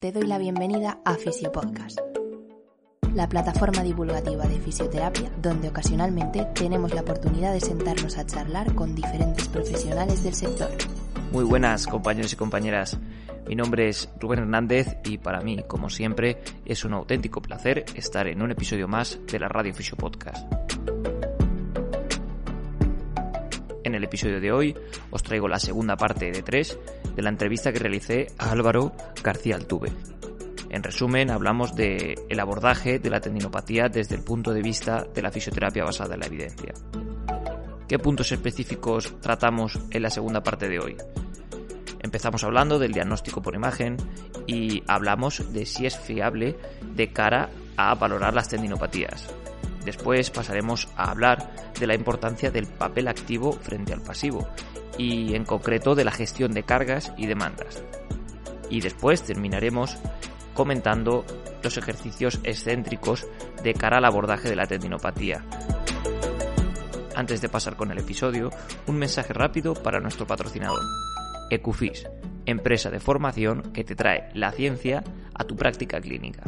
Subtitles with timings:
[0.00, 1.98] te doy la bienvenida a Fisiopodcast,
[3.12, 8.94] la plataforma divulgativa de fisioterapia donde ocasionalmente tenemos la oportunidad de sentarnos a charlar con
[8.94, 10.70] diferentes profesionales del sector.
[11.32, 12.98] Muy buenas compañeros y compañeras,
[13.46, 18.26] mi nombre es Rubén Hernández y para mí, como siempre, es un auténtico placer estar
[18.26, 20.99] en un episodio más de la Radio Fisiopodcast.
[23.90, 24.76] En el episodio de hoy
[25.10, 26.78] os traigo la segunda parte de tres
[27.16, 29.90] de la entrevista que realicé a Álvaro García Altuve.
[30.68, 35.32] En resumen, hablamos de abordaje de la tendinopatía desde el punto de vista de la
[35.32, 36.72] fisioterapia basada en la evidencia.
[37.88, 40.96] ¿Qué puntos específicos tratamos en la segunda parte de hoy?
[41.98, 43.96] Empezamos hablando del diagnóstico por imagen
[44.46, 46.56] y hablamos de si es fiable
[46.94, 49.28] de cara a valorar las tendinopatías.
[49.84, 54.48] Después pasaremos a hablar de la importancia del papel activo frente al pasivo
[54.98, 57.82] y en concreto de la gestión de cargas y demandas.
[58.68, 59.96] Y después terminaremos
[60.54, 61.24] comentando
[61.62, 63.26] los ejercicios excéntricos
[63.62, 65.44] de cara al abordaje de la tendinopatía.
[67.14, 68.50] Antes de pasar con el episodio,
[68.86, 70.80] un mensaje rápido para nuestro patrocinador,
[71.50, 72.06] Ecufis,
[72.46, 75.02] empresa de formación que te trae la ciencia
[75.34, 76.44] a tu práctica clínica.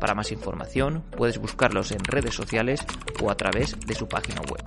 [0.00, 2.80] Para más información puedes buscarlos en redes sociales
[3.22, 4.64] o a través de su página web.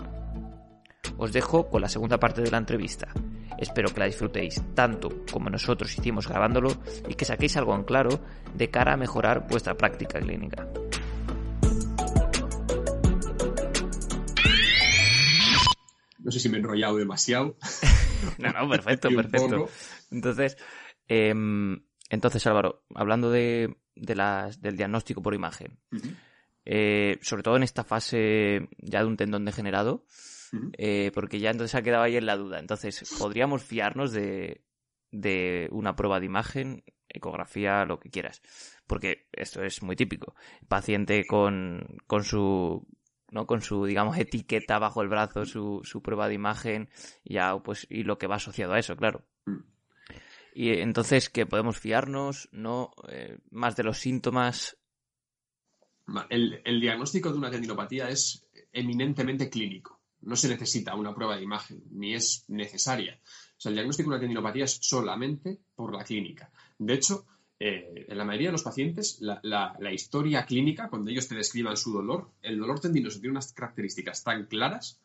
[1.17, 3.07] Os dejo con la segunda parte de la entrevista.
[3.57, 6.69] Espero que la disfrutéis tanto como nosotros hicimos grabándolo
[7.07, 8.19] y que saquéis algo en claro
[8.53, 10.67] de cara a mejorar vuestra práctica clínica.
[16.19, 17.57] No sé si me he enrollado demasiado.
[18.37, 19.67] no, no, perfecto, perfecto.
[20.11, 20.57] Entonces,
[21.07, 25.79] em, entonces Álvaro, hablando de, las, del diagnóstico por imagen.
[26.65, 30.05] Eh, sobre todo en esta fase ya de un tendón degenerado,
[30.77, 32.59] eh, porque ya entonces ha quedado ahí en la duda.
[32.59, 34.63] Entonces, ¿podríamos fiarnos de,
[35.11, 38.41] de una prueba de imagen, ecografía, lo que quieras?
[38.87, 40.35] Porque esto es muy típico.
[40.67, 42.85] Paciente con, con su
[43.33, 43.47] ¿no?
[43.47, 46.89] Con su, digamos, etiqueta bajo el brazo, su, su prueba de imagen,
[47.25, 49.25] ya, pues, y lo que va asociado a eso, claro.
[50.53, 52.49] Y entonces, ¿qué podemos fiarnos?
[52.51, 52.91] ¿No?
[53.09, 54.77] Eh, más de los síntomas.
[56.29, 60.01] El, el, diagnóstico de una tendinopatía es eminentemente clínico.
[60.21, 63.19] No se necesita una prueba de imagen, ni es necesaria.
[63.57, 66.51] O sea, el diagnóstico de una tendinopatía es solamente por la clínica.
[66.77, 67.25] De hecho,
[67.59, 71.77] eh, en la mayoría de los pacientes, la, la, historia clínica, cuando ellos te describan
[71.77, 74.99] su dolor, el dolor tendinoso tiene unas características tan claras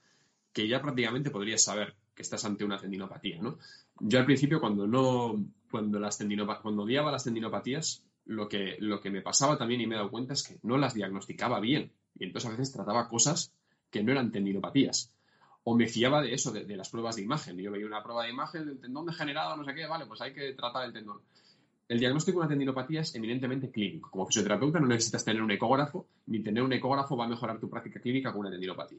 [0.53, 3.59] que ya prácticamente podrías saber que estás ante una tendinopatía, ¿no?
[4.01, 5.37] Yo al principio, cuando no,
[5.71, 6.19] cuando las
[6.61, 10.11] cuando odiaba las tendinopatías, lo que, lo que me pasaba también y me he dado
[10.11, 11.93] cuenta es que no las diagnosticaba bien.
[12.19, 13.53] Y entonces a veces trataba cosas
[13.89, 15.13] que no eran tendinopatías.
[15.63, 17.57] O me fiaba de eso, de, las pruebas de imagen.
[17.57, 20.33] Yo veía una prueba de imagen del tendón degenerado, no sé qué, vale, pues hay
[20.33, 21.21] que tratar el tendón.
[21.87, 24.11] El diagnóstico de una tendinopatía es eminentemente clínico.
[24.11, 27.71] Como fisioterapeuta no necesitas tener un ecógrafo, ni tener un ecógrafo va a mejorar tu
[27.71, 28.99] práctica clínica con una tendinopatía.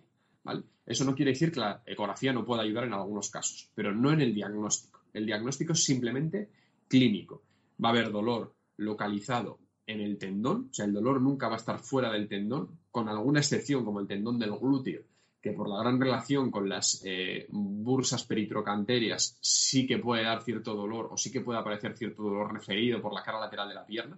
[0.86, 4.12] Eso no quiere decir que la ecografía no pueda ayudar en algunos casos, pero no
[4.12, 5.02] en el diagnóstico.
[5.14, 6.50] El diagnóstico es simplemente
[6.88, 7.44] clínico.
[7.84, 11.58] Va a haber dolor localizado en el tendón, o sea, el dolor nunca va a
[11.58, 15.02] estar fuera del tendón, con alguna excepción como el tendón del glúteo,
[15.42, 20.76] que por la gran relación con las eh, bursas peritrocanterias sí que puede dar cierto
[20.76, 23.86] dolor o sí que puede aparecer cierto dolor referido por la cara lateral de la
[23.86, 24.18] pierna,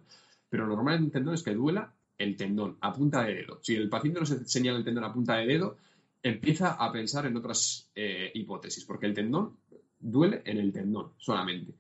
[0.50, 3.60] pero lo normal en el tendón es que duela el tendón a punta de dedo.
[3.62, 5.78] Si el paciente nos señala el tendón a punta de dedo,
[6.24, 9.58] empieza a pensar en otras eh, hipótesis, porque el tendón
[10.00, 11.74] duele en el tendón solamente.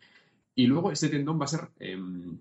[0.55, 2.37] Y luego ese tendón va a ser, em,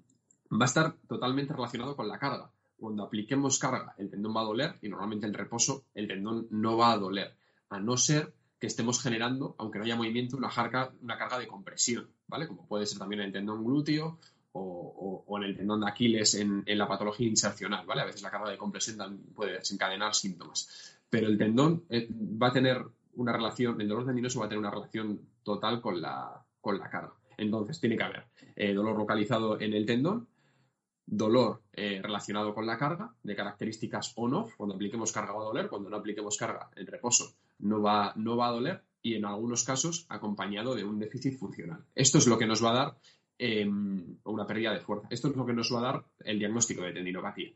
[0.52, 2.50] va a estar totalmente relacionado con la carga.
[2.76, 6.76] Cuando apliquemos carga, el tendón va a doler y normalmente en reposo el tendón no
[6.76, 7.34] va a doler,
[7.68, 11.46] a no ser que estemos generando, aunque no haya movimiento, una carga, una carga de
[11.46, 12.46] compresión, ¿vale?
[12.46, 14.18] Como puede ser también en el tendón glúteo
[14.52, 18.02] o, en el tendón de Aquiles en, la patología insercional, ¿vale?
[18.02, 22.52] A veces la carga de compresión puede desencadenar síntomas pero el tendón eh, va a
[22.52, 22.82] tener
[23.14, 26.88] una relación, el dolor tendinoso va a tener una relación total con la, con la
[26.88, 27.12] carga.
[27.36, 30.28] Entonces, tiene que haber eh, dolor localizado en el tendón,
[31.04, 35.68] dolor eh, relacionado con la carga, de características on-off, cuando apliquemos carga va a doler,
[35.68, 39.64] cuando no apliquemos carga en reposo no va, no va a doler, y en algunos
[39.64, 41.84] casos acompañado de un déficit funcional.
[41.94, 42.98] Esto es lo que nos va a dar
[43.38, 45.08] em, una pérdida de fuerza.
[45.10, 47.50] Esto es lo que nos va a dar el diagnóstico de tendinopatía,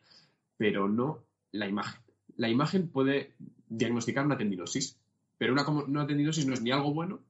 [0.57, 2.04] pero no la imagen
[2.37, 3.35] la imagen puede
[3.69, 4.99] diagnosticar una tendinosis,
[5.39, 7.21] pero una, tendinosis no es ni algo bueno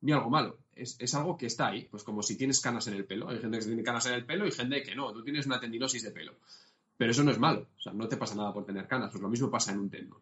[0.00, 0.58] ni algo malo.
[0.74, 3.28] Es, algo que está ahí, pues como si tienes canas en el pelo.
[3.28, 5.60] Hay gente que tiene canas en el pelo y gente que no, tú tienes una
[5.60, 6.34] tendinosis de pelo.
[6.96, 9.22] Pero eso no es malo, o sea, no te pasa nada por tener canas, pues
[9.22, 10.20] lo mismo pasa en un tendón.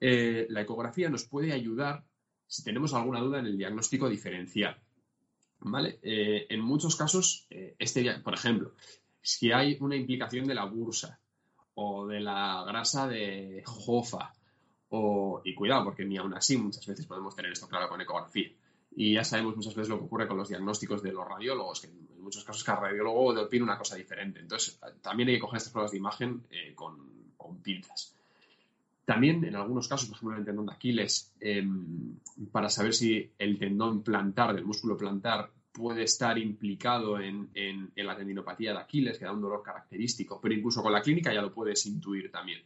[0.00, 2.04] Eh, la ecografía nos puede ayudar
[2.46, 4.78] si tenemos alguna duda en el diagnóstico diferencial.
[5.60, 5.98] ¿Vale?
[6.02, 8.74] Eh, en muchos casos, eh, este, por ejemplo,
[9.20, 11.18] si hay una implicación de la bursa
[11.80, 14.34] o de la grasa de jofa,
[14.88, 18.50] o, y cuidado, porque ni aún así muchas veces podemos tener esto claro con ecografía.
[18.96, 21.86] Y ya sabemos muchas veces lo que ocurre con los diagnósticos de los radiólogos, que
[21.86, 24.40] en muchos casos cada radiólogo opina una cosa diferente.
[24.40, 26.96] Entonces, también hay que coger estas pruebas de imagen eh, con,
[27.36, 28.12] con, pinzas.
[29.04, 32.16] También, en algunos casos, por ejemplo, en el tendón de Aquiles, em,
[32.50, 35.48] para saber si el tendón plantar, del músculo plantar,
[35.78, 37.50] puede estar implicado en,
[37.94, 41.40] la tendinopatía de Aquiles, que da un dolor característico, pero incluso con la clínica ya
[41.40, 42.60] lo puedes intuir también.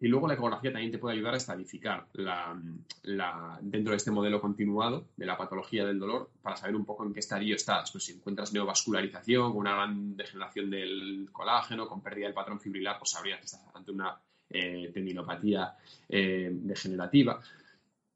[0.00, 5.08] Y luego la ecografía también te puede ayudar a estadificar dentro de este modelo continuado
[5.16, 7.90] de la patología del dolor para saber un poco en qué estadio estás.
[7.90, 12.96] Pues si encuentras neovascularización, con una gran degeneración del colágeno, con pérdida del patrón fibrilar,
[12.98, 14.16] pues sabrías que estás ante una
[14.50, 15.74] eh, tendinopatía
[16.08, 17.40] eh, degenerativa.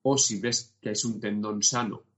[0.03, 2.12] O si ves que es un tendón sano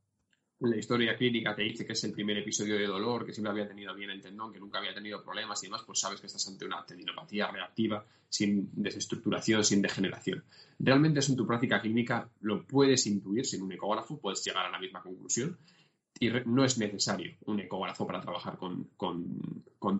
[0.61, 3.69] la historia clínica te dice que es el primer episodio de dolor, que siempre había
[3.69, 6.47] tenido bien el tendón, que nunca había tenido problemas y demás, pues sabes que estás
[6.49, 10.45] ante una tendinopatía reactiva, sin desestructuración, sin degeneración.
[10.79, 14.71] Realmente eso en tu práctica clínica lo puedes intuir sin un ecógrafo, puedes llegar a
[14.71, 15.59] la misma conclusión,
[16.19, 18.89] y no es necesario un ecógrafo para trabajar con,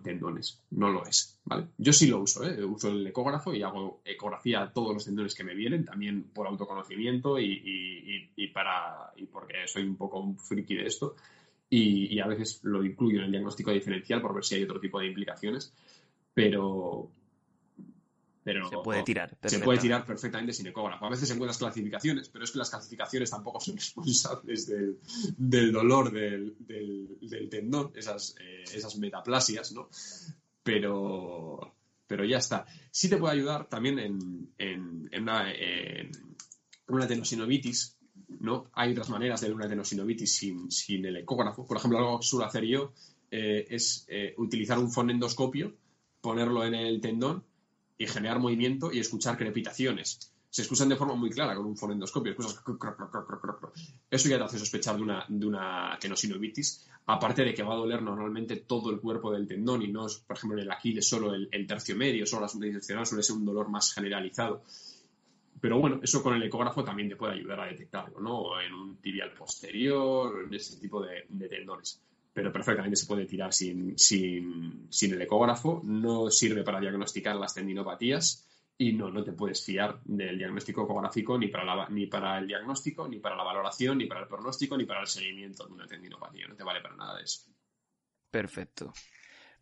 [0.03, 1.67] tendones, no lo es, ¿vale?
[1.77, 2.63] Yo sí lo uso, ¿eh?
[2.63, 6.47] uso el ecógrafo y hago ecografía a todos los tendones que me vienen, también por
[6.47, 11.15] autoconocimiento y, para, y porque soy un poco un friki de esto
[11.69, 14.99] y, a veces lo incluyo en el diagnóstico diferencial por ver si hay otro tipo
[14.99, 15.73] de implicaciones,
[16.33, 17.09] pero,
[18.45, 19.37] se puede tirar.
[19.43, 21.05] Se puede tirar perfectamente sin ecógrafo.
[21.05, 26.55] A veces encuentras clasificaciones, pero es que las clasificaciones tampoco son responsables del, dolor del,
[27.49, 29.89] tendón, esas, eh, esas metaplasias, ¿no?
[30.61, 31.75] Pero,
[32.05, 32.65] pero ya está.
[32.91, 35.51] Sí te puede ayudar también en, en, una,
[36.87, 37.97] una tenosinovitis,
[38.39, 38.69] ¿no?
[38.73, 41.65] Hay otras maneras de una tenosinovitis sin, sin el ecógrafo.
[41.65, 42.93] Por ejemplo, algo que suelo hacer yo
[43.31, 45.75] eh, es eh, utilizar un fonendoscopio,
[46.21, 47.43] ponerlo en el tendón
[47.97, 50.31] y generar movimiento y escuchar crepitaciones.
[50.49, 52.35] Se escuchan de forma muy clara con un fonendoscopio.
[54.09, 55.97] Eso ya te hace sospechar de una, de una
[57.07, 60.15] aparte de que va a doler normalmente todo el cuerpo del tendón y no es,
[60.17, 63.45] por ejemplo, en el Aquiles solo el, tercio medio, solo la subdireccional suele ser un
[63.45, 64.63] dolor más generalizado.
[65.59, 68.59] Pero bueno, eso con el ecógrafo también te puede ayudar a detectarlo, ¿no?
[68.61, 72.01] En un tibial posterior, en ese tipo de tendones
[72.35, 75.81] pero perfectamente se puede tirar sin, el ecógrafo.
[75.85, 78.45] No sirve para diagnosticar las tendinopatías
[78.77, 83.07] y no, no te puedes fiar del diagnóstico ecográfico ni para, ni para el diagnóstico,
[83.07, 86.49] ni para la valoración, ni para el pronóstico, ni para el seguimiento de una tendinopatía.
[86.49, 87.45] No te vale para nada de eso.
[88.29, 88.91] Perfecto.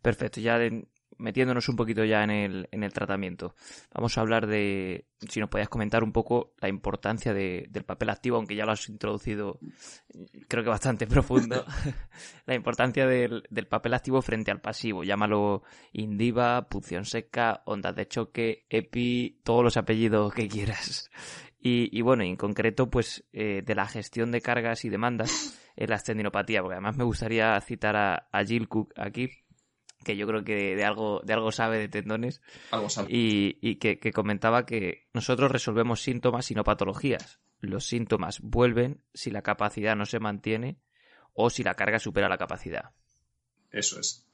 [0.02, 0.40] Perfecto.
[0.40, 0.58] Ya
[1.18, 3.54] metiéndonos un poquito ya en el, en el tratamiento,
[3.92, 8.36] vamos a hablar de, si nos podías comentar un poco la importancia del papel activo,
[8.36, 9.58] aunque ya lo has introducido,
[10.48, 11.64] creo que bastante profundo,
[12.46, 15.62] la importancia del, papel activo frente al pasivo, llámalo
[15.92, 21.10] Indiva, punción seca, ondas de choque, EPI, todos los apellidos que quieras.
[21.66, 25.98] Y, bueno, en concreto, pues eh, de la gestión de cargas y demandas en la
[25.98, 29.30] tendinopatía, porque además me gustaría citar a, a Jill Cook aquí,
[30.04, 32.40] que yo creo que de, algo, de algo sabe de tendones.
[32.70, 33.08] Algo sabe.
[33.10, 37.40] Y, que, comentaba que nosotros resolvemos síntomas y no patologías.
[37.60, 40.78] Los síntomas vuelven si la capacidad no se mantiene
[41.32, 42.90] o si la carga supera la capacidad.
[43.72, 44.26] Eso es.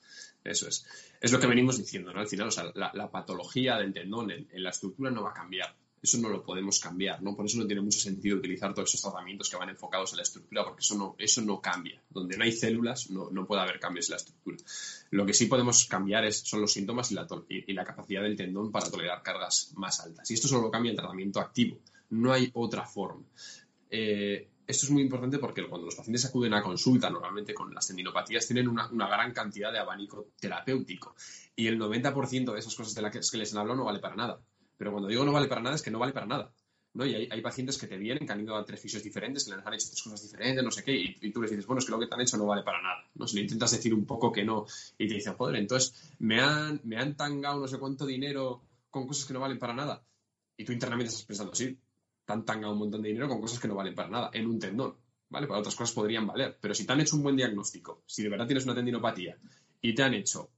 [0.44, 0.86] Eso es.
[1.20, 2.20] Es lo que venimos diciendo, ¿no?
[2.20, 5.76] Al final, o sea, la, patología del tendón en, la estructura no va a cambiar
[6.02, 7.36] eso no lo podemos cambiar, ¿no?
[7.36, 10.22] Por eso no tiene mucho sentido utilizar todos esos tratamientos que van enfocados en la
[10.22, 12.02] estructura, porque eso no, eso no cambia.
[12.08, 14.56] Donde no hay células, no, no puede haber cambios en la estructura.
[15.10, 18.36] Lo que sí podemos cambiar es, son los síntomas y la, y la capacidad del
[18.36, 20.30] tendón para tolerar cargas más altas.
[20.30, 21.78] Y esto solo cambia el tratamiento activo.
[22.10, 23.24] No hay otra forma.
[23.90, 27.88] Eh, esto es muy importante porque cuando los pacientes acuden a consulta, normalmente con las
[27.88, 31.14] tendinopatías, tienen una, una gran cantidad de abanico terapéutico.
[31.56, 34.14] Y el 90% de esas cosas de las que les han hablado no vale para
[34.14, 34.40] nada.
[34.80, 36.54] Pero cuando digo no vale para nada, es que no vale para nada.
[36.94, 37.04] ¿no?
[37.04, 39.66] Y hay, pacientes que te vienen, que han ido a tres fisios diferentes, que les
[39.66, 41.92] han hecho tres cosas diferentes, no sé qué, y, tú les dices, bueno, es que
[41.92, 43.04] lo que te han hecho no vale para nada.
[43.14, 43.28] ¿no?
[43.28, 44.64] Si le intentas decir un poco que no,
[44.96, 49.06] y te dicen, joder, entonces me han, me han tangado no sé cuánto dinero con
[49.06, 50.02] cosas que no valen para nada.
[50.56, 51.78] Y tú internamente estás pensando, sí,
[52.24, 54.46] te han tangado un montón de dinero con cosas que no valen para nada, en
[54.46, 54.96] un tendón.
[55.28, 55.46] ¿Vale?
[55.46, 56.56] Para otras cosas podrían valer.
[56.58, 59.36] Pero si te han hecho un buen diagnóstico, si de verdad tienes una tendinopatía
[59.82, 60.48] y te han hecho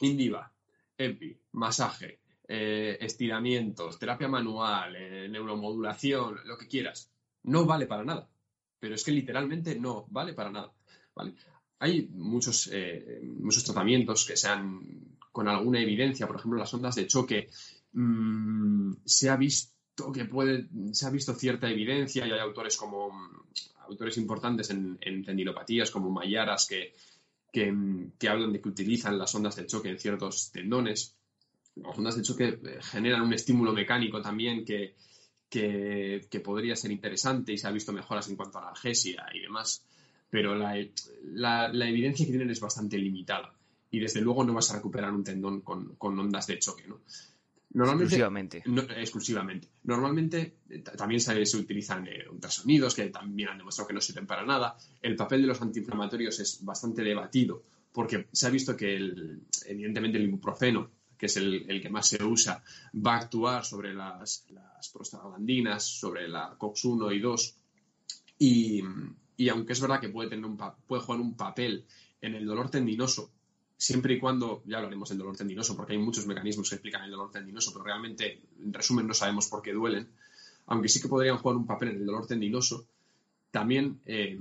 [0.00, 0.52] Indiva,
[0.96, 7.10] EPI, masaje, eh, estiramientos, terapia manual, eh, neuromodulación, lo que quieras,
[7.44, 8.28] no vale para nada.
[8.80, 10.72] Pero es que literalmente no vale para nada.
[11.80, 14.80] Hay muchos, eh, muchos tratamientos que sean
[15.30, 17.50] con alguna evidencia, por ejemplo, las ondas de choque,
[17.92, 23.10] mm, se ha visto que puede, se ha visto cierta evidencia y hay autores como
[23.80, 26.92] autores importantes en, en tendinopatías como Mayaras que,
[27.52, 31.17] que, hablan de que utilizan las ondas de choque en ciertos tendones.
[31.84, 34.94] Ondas de choque eh, generan un estímulo mecánico también que,
[35.48, 39.84] que, podría ser interesante y se ha visto mejoras en cuanto a analgesia y demás,
[40.30, 40.74] pero la,
[41.72, 43.54] la, evidencia que tienen es bastante limitada
[43.90, 46.86] y desde luego no vas a recuperar un tendón con, con ondas de choque.
[46.86, 47.00] ¿no?
[47.70, 48.62] Normalmente, exclusivamente.
[49.00, 49.68] exclusivamente.
[49.84, 54.44] Normalmente eh, también se, utilizan eh, ultrasonidos que también han demostrado que no sirven para
[54.44, 54.76] nada.
[55.02, 60.18] El papel de los antiinflamatorios es bastante debatido porque se ha visto que el, evidentemente
[60.18, 62.62] el ibuprofeno, que es el, que más se usa,
[62.94, 64.46] va a actuar sobre las,
[64.92, 67.56] prostaglandinas, sobre la COX-1 y 2
[68.38, 68.82] y,
[69.36, 70.56] y, aunque es verdad que puede, tener un,
[70.86, 71.84] puede jugar un papel
[72.20, 73.30] en el dolor tendinoso
[73.78, 77.12] siempre y cuando, ya hablaremos del dolor tendinoso, porque hay muchos mecanismos que explican el
[77.12, 80.08] dolor tendinoso, pero realmente, en resumen, no sabemos por qué duelen,
[80.66, 82.86] aunque sí que podrían jugar un papel en el dolor tendinoso,
[83.52, 84.38] también eh,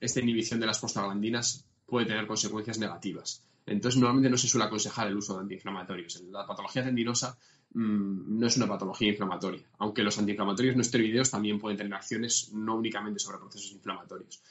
[0.00, 3.42] esta inhibición de las prostaglandinas puede tener consecuencias negativas.
[3.66, 6.22] Entonces, normalmente no se suele aconsejar el uso de antiinflamatorios.
[6.30, 7.38] La patología tendinosa
[7.72, 12.50] mm, no es una patología inflamatoria, aunque los antiinflamatorios no esteroideos también pueden tener acciones
[12.52, 14.42] no únicamente sobre procesos inflamatorios.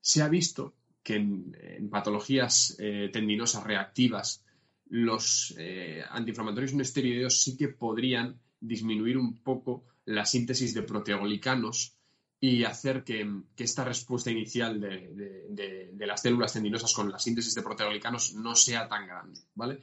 [0.00, 4.44] Se ha visto que en, patologías eh, tendinosas reactivas
[4.90, 11.97] los eh, antiinflamatorios no esteroideos sí que podrían disminuir un poco la síntesis de proteoglicanos
[12.40, 18.34] y hacer que, esta respuesta inicial de, las células tendinosas con la síntesis de proteoglicanos
[18.34, 19.80] no sea tan grande, ¿vale?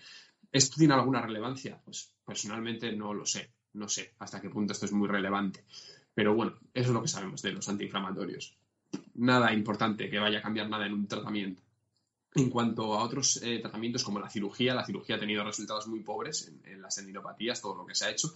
[0.51, 1.81] ¿Esto tiene alguna relevancia?
[1.83, 5.65] Pues personalmente no lo sé, no sé hasta qué punto esto es muy relevante.
[6.13, 8.57] Pero bueno, eso es lo que sabemos de los antiinflamatorios
[9.15, 11.61] nada importante que vaya a cambiar nada en un tratamiento.
[12.33, 16.01] En cuanto a otros eh, tratamientos como la cirugía, la cirugía ha tenido resultados muy
[16.01, 18.33] pobres en, las tendinopatías, todo lo que se ha hecho.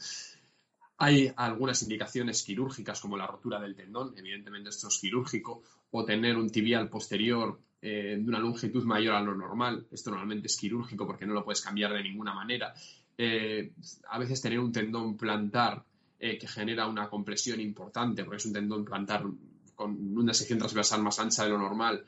[0.99, 6.37] Hay algunas indicaciones quirúrgicas como la rotura del tendón, evidentemente esto es quirúrgico, o tener
[6.37, 11.07] un tibial posterior eh, de una longitud mayor a lo normal, esto normalmente es quirúrgico
[11.07, 12.73] porque no lo puedes cambiar de ninguna manera.
[13.17, 13.71] Eh,
[14.09, 15.83] a veces tener un tendón plantar
[16.19, 19.23] que genera una compresión importante, porque es un tendón plantar
[19.73, 22.03] con una sección transversal más ancha de lo normal,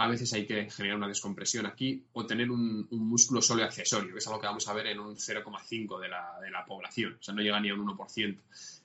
[0.00, 4.18] a veces hay que generar una descompresión aquí o tener un, músculo solo accesorio, que
[4.18, 7.22] es algo que vamos a ver en un 0,5 de la, de la población, o
[7.22, 8.38] sea, no llega ni a un 1%.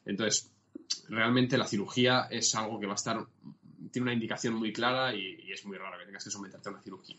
[0.05, 0.51] Entonces,
[1.07, 3.25] realmente la cirugía es algo que va a estar,
[3.91, 6.81] tiene una indicación muy clara y, es muy raro que tengas que someterte a una
[6.81, 7.15] cirugía.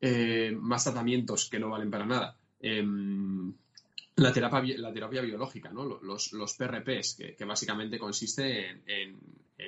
[0.00, 2.36] Eh, más tratamientos que no valen para nada.
[2.58, 3.52] Em,
[4.20, 5.84] la terapia, la terapia biológica, ¿no?
[5.84, 9.18] los, los PRPs, que, básicamente consiste en,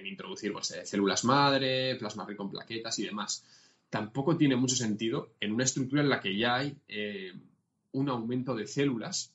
[0.07, 3.45] introducir pues, eh, células madre, plasma rico en plaquetas y demás.
[3.89, 7.33] Tampoco tiene mucho sentido en una estructura en la que ya hay eh,
[7.93, 9.33] un aumento de células.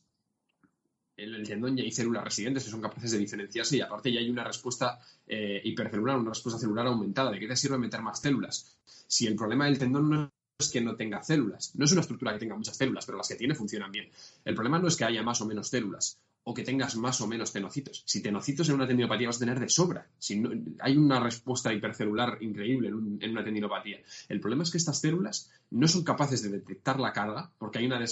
[1.15, 4.19] En el tendón ya hay células residentes que son capaces de diferenciarse y aparte ya
[4.19, 7.31] hay una respuesta eh, hipercelular, una respuesta celular aumentada.
[7.31, 8.77] ¿De qué te sirve meter más células?
[9.07, 11.75] Si el problema del tendón no es que no tenga células.
[11.75, 14.09] No es una estructura que tenga muchas células, pero las que tiene funcionan bien.
[14.43, 17.27] El problema no es que haya más o menos células o que tengas más o
[17.27, 18.01] menos tenocitos.
[18.07, 20.07] Si tenocitos en una tendinopatía vas a tener de sobra.
[20.17, 20.41] Si
[20.79, 23.99] hay una respuesta hipercelular increíble en, una tendinopatía.
[24.29, 27.85] El problema es que estas células no son capaces de detectar la carga porque hay
[27.85, 28.03] una,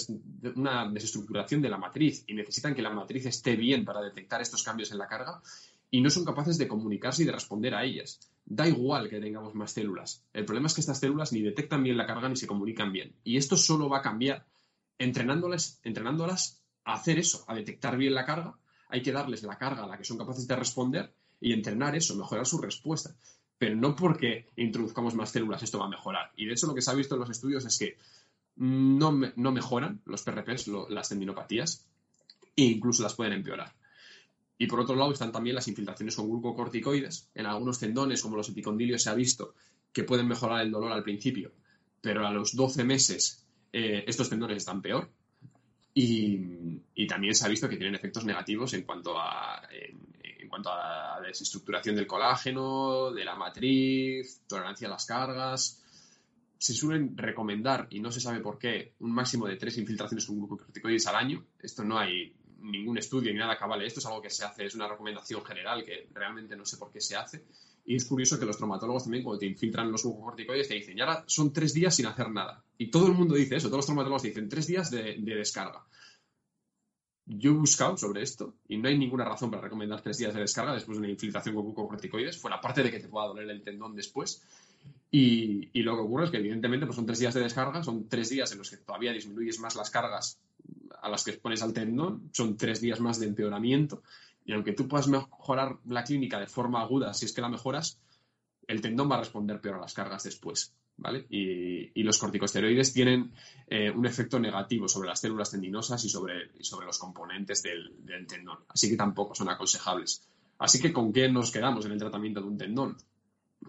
[0.54, 4.62] una desestructuración de la matriz y necesitan que la matriz esté bien para detectar estos
[4.62, 5.40] cambios en la carga
[5.90, 8.20] y no son capaces de comunicarse y de responder a ellas.
[8.48, 10.24] Da igual que tengamos más células.
[10.32, 13.12] El problema es que estas células ni detectan bien la carga ni se comunican bien.
[13.24, 14.46] Y esto solo va a cambiar
[14.98, 18.56] entrenándolas, entrenándolas a hacer eso, a detectar bien la carga.
[18.88, 22.14] Hay que darles la carga a la que son capaces de responder y entrenar eso,
[22.14, 23.16] mejorar su respuesta.
[23.58, 26.30] Pero no porque introduzcamos más células esto va a mejorar.
[26.36, 27.98] Y de hecho lo que se ha visto en los estudios es que
[28.54, 31.84] no, no mejoran los PRPs, las tendinopatías,
[32.54, 33.74] e incluso las pueden empeorar.
[34.58, 37.30] Y por otro lado están también las infiltraciones con glucocorticoides.
[37.34, 39.54] En algunos tendones, como los epicondilios, se ha visto
[39.92, 41.52] que pueden mejorar el dolor al principio,
[42.00, 45.10] pero a los 12 meses eh, estos tendones están peor.
[45.92, 51.20] Y, también se ha visto que tienen efectos negativos en cuanto a, en, cuanto a
[51.20, 55.82] desestructuración del colágeno, de la matriz, tolerancia a las cargas.
[56.58, 60.36] Se suelen recomendar, y no se sabe por qué, un máximo de tres infiltraciones con
[60.36, 61.44] glucocorticoides al año.
[61.60, 63.82] Esto no hay ningún estudio ni nada cabal.
[63.82, 66.90] Esto es algo que se hace, es una recomendación general que realmente no sé por
[66.90, 67.44] qué se hace.
[67.84, 71.00] Y es curioso que los traumatólogos también, cuando te infiltran los glucocorticoides, te dicen, y
[71.00, 72.64] ahora son tres días sin hacer nada.
[72.78, 75.84] Y todo el mundo dice eso, todos los traumatólogos dicen tres días de, descarga.
[77.26, 80.40] Yo he buscado sobre esto y no hay ninguna razón para recomendar tres días de
[80.40, 83.62] descarga después de una infiltración con glucocorticoides, fuera parte de que te pueda doler el
[83.62, 84.42] tendón después.
[85.10, 88.28] Y, lo que ocurre es que, evidentemente, pues son tres días de descarga, son tres
[88.30, 90.40] días en los que todavía disminuyes más las cargas
[91.00, 94.02] a las que expones al tendón, son tres días más de empeoramiento.
[94.44, 98.00] Y aunque tú puedas mejorar la clínica de forma aguda, si es que la mejoras,
[98.66, 100.74] el tendón va a responder peor a las cargas después.
[100.96, 101.26] ¿vale?
[101.28, 103.32] Y, los corticosteroides tienen
[103.66, 107.96] eh, un efecto negativo sobre las células tendinosas y sobre, sobre los componentes del,
[108.28, 108.58] tendón.
[108.68, 110.28] Así que tampoco son aconsejables.
[110.58, 112.96] Así que, ¿con qué nos quedamos en el tratamiento de un tendón?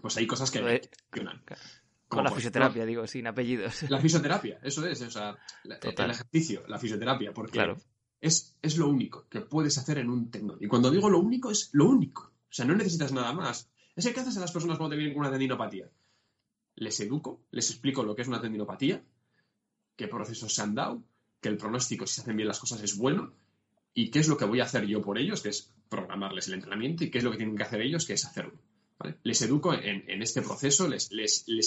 [0.00, 1.42] Pues hay cosas que funcionan.
[2.08, 3.82] Con la fisioterapia, digo, sin apellidos.
[3.90, 5.02] La fisioterapia, eso es.
[5.02, 7.76] O sea, el ejercicio, la fisioterapia, porque
[8.20, 10.56] es, es lo único que puedes hacer en un tendón.
[10.60, 12.22] Y cuando digo lo único, es lo único.
[12.22, 13.68] O sea, no necesitas nada más.
[13.94, 15.90] Es el que haces a las personas cuando te vienen con una tendinopatía
[16.78, 19.02] les educo, les explico lo que es una tendinopatía,
[19.96, 21.02] qué procesos se han dado,
[21.40, 23.32] que el pronóstico, si se hacen bien las cosas, es bueno,
[23.94, 26.54] y qué es lo que voy a hacer yo por ellos, que es programarles el
[26.54, 28.54] entrenamiento, y qué es lo que tienen que hacer ellos, que es hacerlo.
[29.22, 31.10] Les educo en, este proceso, les,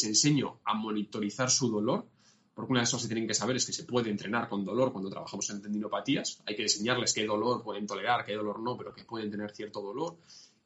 [0.04, 2.06] enseño a monitorizar su dolor,
[2.54, 4.66] porque una de las cosas que tienen que saber es que se puede entrenar con
[4.66, 6.42] dolor cuando trabajamos en tendinopatías.
[6.46, 9.82] Hay que enseñarles qué dolor pueden tolerar, qué dolor no, pero que pueden tener cierto
[9.82, 10.18] dolor,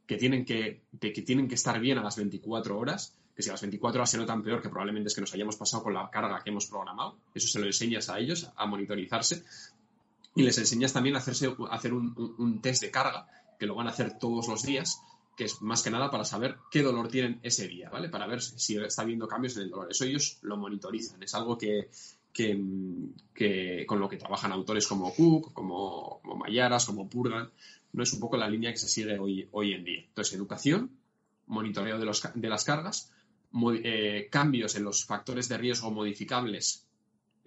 [0.08, 3.54] que tienen que, que tienen que estar bien a las 24 horas que si a
[3.54, 6.10] las 24 horas se notan peor, que probablemente es que nos hayamos pasado con la
[6.10, 7.18] carga que hemos programado.
[7.34, 9.44] Eso se lo enseñas a ellos, a monitorizarse.
[10.36, 13.28] Y les enseñas también a hacerse, hacer un, test de carga,
[13.60, 15.02] que lo van a hacer todos los días,
[15.36, 18.10] que es más que nada para saber qué dolor tienen ese día, ¿vale?
[18.10, 19.88] Para ver si está habiendo cambios en el dolor.
[19.92, 21.22] Eso ellos lo monitorizan.
[21.22, 21.90] Es algo que,
[23.86, 27.50] con lo que trabajan autores como Cook, como, Mayaras, como Purgan.
[27.94, 30.04] No es un poco la línea que se sigue hoy, hoy en día.
[30.08, 30.92] Entonces, educación,
[31.48, 33.12] monitoreo de, los, de las cargas
[33.84, 36.86] eh, cambios en los factores de riesgo modificables,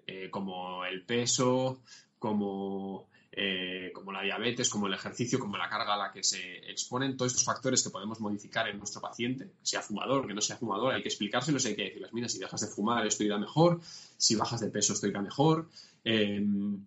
[0.07, 1.83] eh, como el peso,
[2.19, 3.08] como,
[3.41, 7.17] eh, como la diabetes, como el ejercicio, como la carga a la que se exponen,
[7.17, 10.95] todos estos factores que podemos modificar en nuestro paciente, sea fumador, que no sea fumador,
[10.95, 13.81] hay que explicárselos, hay que decirles, mira, si dejas de fumar esto irá mejor,
[14.17, 15.69] si bajas de peso esto irá mejor,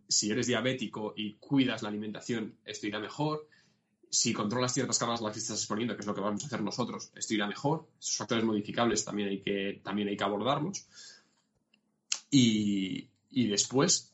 [0.08, 3.48] si eres diabético y cuidas la alimentación esto irá mejor,
[4.12, 6.48] si controlas ciertas cargas a las que estás exponiendo, que es lo que vamos a
[6.48, 7.88] hacer nosotros, esto irá mejor.
[7.98, 10.86] Esos factores modificables también hay que, también hay que abordarlos.
[12.29, 14.11] Y, después,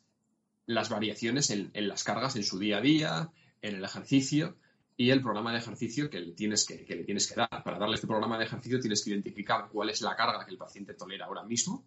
[0.68, 4.58] las variaciones en, las cargas en su día a día, en el ejercicio
[4.98, 7.64] y el programa de ejercicio que le, tienes que, le tienes que dar.
[7.64, 10.58] Para darle este programa de ejercicio tienes que identificar cuál es la carga que el
[10.58, 11.86] paciente tolera ahora mismo.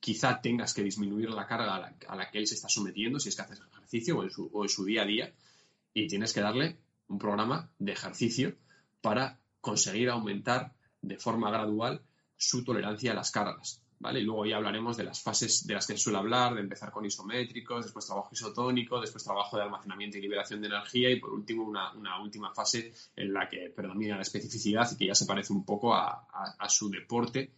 [0.00, 3.36] Quizá tengas que disminuir la carga a la, que él se está sometiendo si es
[3.36, 5.34] que haces ejercicio o en, su, o en su día a día.
[5.92, 6.78] Y tienes que darle
[7.08, 8.56] un programa de ejercicio
[9.02, 12.02] para conseguir aumentar de forma gradual
[12.36, 13.82] su tolerancia a las cargas.
[14.00, 14.20] ¿Vale?
[14.20, 17.04] Y luego ya hablaremos de las fases de las que suele hablar, de empezar con
[17.04, 21.64] isométricos, después trabajo isotónico, después trabajo de almacenamiento y liberación de energía y por último
[21.64, 25.64] una, última fase en la que predomina la especificidad y que ya se parece un
[25.64, 26.26] poco a,
[26.68, 27.52] su deporte.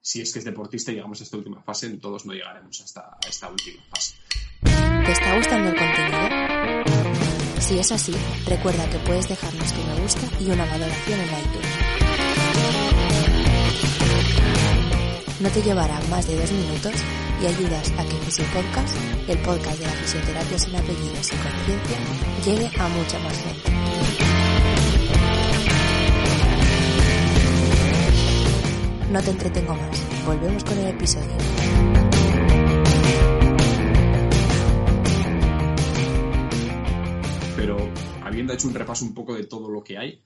[0.00, 3.18] Si es que es deportista y llegamos a esta última fase, todos no llegaremos hasta
[3.22, 4.14] a esta última fase.
[4.62, 6.80] ¿Te está gustando el contenido?
[7.60, 8.14] Si es así,
[8.46, 11.69] recuerda que puedes dejarnos que me gusta y una valoración en iTunes.
[15.40, 16.92] No te llevará más de dos minutos
[17.42, 21.98] y ayudas a que Fisio Podcast, el podcast de la fisioterapia sin apellidos y conciencia,
[22.44, 23.70] llegue a mucha más gente.
[29.10, 31.36] No te entretengo más, volvemos con el episodio.
[38.30, 40.22] habiendo hecho un repaso un poco de todo lo que hay,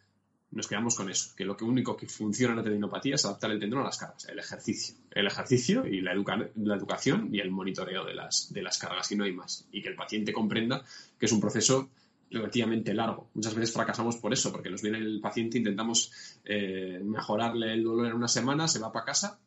[0.55, 3.51] nos quedamos con eso, que lo que único que funciona en la tendinopatía es adaptar
[3.51, 4.95] el tendón a las cargas, el ejercicio.
[5.11, 9.25] El ejercicio y la, educación y el monitoreo de las, de las cargas, y no
[9.25, 9.67] hay más.
[9.73, 10.85] Y que el paciente comprenda
[11.19, 11.91] que es un proceso
[12.31, 13.29] relativamente largo.
[13.35, 16.13] Muchas veces fracasamos por eso, porque nos viene el paciente, intentamos
[16.45, 19.41] eh, mejorarle el dolor en una semana, se va para casa.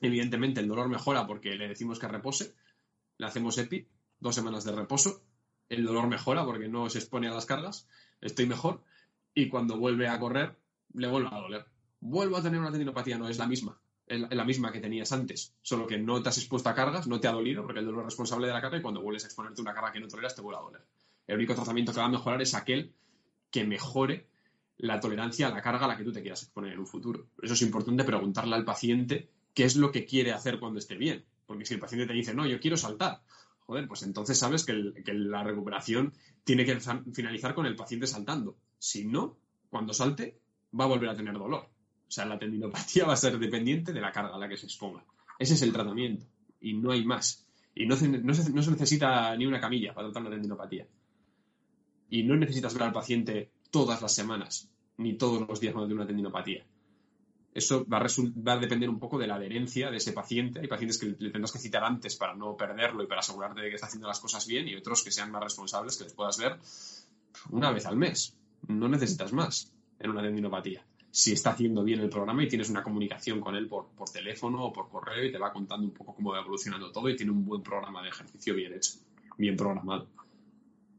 [0.00, 2.54] Evidentemente el dolor mejora porque le decimos que repose,
[3.18, 3.86] le hacemos EPI,
[4.18, 5.22] dos semanas de reposo,
[5.68, 7.86] el dolor mejora porque no se expone a las cargas,
[8.20, 8.82] estoy mejor
[9.40, 10.56] y cuando vuelve a correr
[10.94, 11.64] le vuelve a doler.
[12.00, 15.54] Vuelvo a tener una tendinopatía, no es la misma, es la misma que tenías antes,
[15.62, 18.00] solo que no te has expuesto a cargas, no te ha dolido porque el dolor
[18.00, 20.34] es responsable de la carga y cuando vuelves a exponerte una carga que no toleras
[20.34, 20.82] te vuelve a doler.
[21.26, 22.92] El único tratamiento que va a mejorar es aquel
[23.50, 24.26] que mejore
[24.78, 27.26] la tolerancia a la carga a la que tú te quieras exponer en un futuro.
[27.36, 30.96] Por eso es importante preguntarle al paciente qué es lo que quiere hacer cuando esté
[30.96, 31.24] bien.
[31.46, 33.20] Porque si el paciente te dice, no, yo quiero saltar,
[33.86, 36.12] pues entonces sabes que, la recuperación
[36.44, 36.78] tiene que
[37.12, 38.56] finalizar con el paciente saltando.
[38.80, 39.38] Si no,
[39.68, 40.40] cuando salte,
[40.78, 41.68] va a volver a tener dolor.
[42.08, 44.66] O sea, la tendinopatía va a ser dependiente de la carga a la que se
[44.66, 45.04] exponga.
[45.38, 46.26] Ese es el tratamiento
[46.60, 47.46] y no hay más.
[47.76, 50.88] Y no, se, necesita ni una camilla para tratar una tendinopatía.
[52.08, 56.00] Y no necesitas ver al paciente todas las semanas, ni todos los días cuando tiene
[56.00, 56.66] una tendinopatía
[57.52, 60.60] eso va a, depender un poco de la adherencia de ese paciente.
[60.60, 63.68] Hay pacientes que le tendrás que citar antes para no perderlo y para asegurarte de
[63.68, 66.38] que está haciendo las cosas bien y otros que sean más responsables que les puedas
[66.38, 66.58] ver
[67.50, 68.36] una vez al mes.
[68.68, 70.84] No necesitas más en una tendinopatía.
[71.10, 74.64] si está haciendo bien el programa y tienes una comunicación con él por, por teléfono
[74.64, 77.32] o por correo y te va contando un poco cómo va evolucionando todo y tiene
[77.32, 78.92] un buen programa de ejercicio bien hecho,
[79.36, 80.08] bien programado.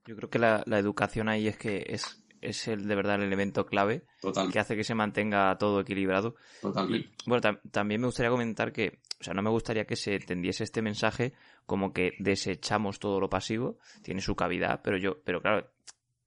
[0.06, 3.24] Yo creo que la, la educación ahí es que es es el de verdad el
[3.24, 4.52] elemento clave Total.
[4.52, 6.36] que hace que se mantenga todo equilibrado.
[6.62, 7.10] Totalmente.
[7.26, 10.16] Y, bueno, tam también me gustaría comentar que, o sea, no me gustaría que se
[10.16, 11.34] entendiese este mensaje
[11.66, 15.70] como que desechamos todo lo pasivo, tiene su cavidad, pero yo, pero claro,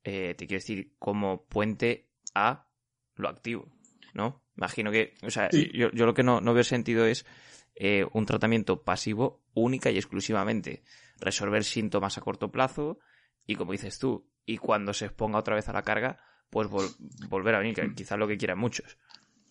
[0.04, 2.68] eh, te quiero decir como puente a
[3.16, 3.72] lo activo,
[4.12, 4.42] ¿no?
[4.56, 5.70] Imagino que, o sea, Sí.
[5.74, 7.26] yo, yo lo que no, no veo sentido es
[7.74, 10.82] eh, un tratamiento pasivo única y exclusivamente.
[11.20, 12.98] Resolver síntomas a corto plazo
[13.46, 16.94] y, como dices tú, y cuando se exponga otra vez a la carga, pues vol-
[17.28, 18.96] volver a venir, que quizás lo que quieran muchos.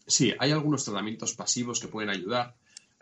[0.05, 2.55] Sí, hay algunos tratamientos pasivos que pueden ayudar.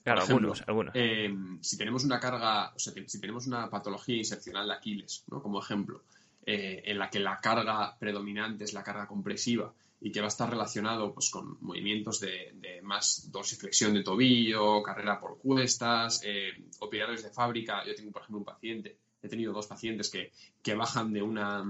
[0.04, 0.96] Claro, ejemplo, algunos, algunos.
[0.96, 5.42] Eh, si tenemos una carga, o sea, si tenemos una patología insercional de Aquiles, ¿no?
[5.42, 6.04] como ejemplo,
[6.46, 9.74] eh, en la que la carga predominante es la carga compresiva
[10.04, 14.82] y que va a estar relacionado pues, con movimientos de, de más dorsiflexión de tobillo,
[14.82, 17.84] carrera por cuestas, eh, operarios de fábrica.
[17.86, 20.32] Yo tengo, por ejemplo, un paciente, he tenido dos pacientes que,
[20.64, 21.64] que bajan de una,